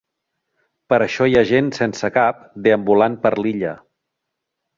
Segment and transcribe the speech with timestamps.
[0.93, 3.77] Per això hi ha gent sense cap deambulant per l'illa.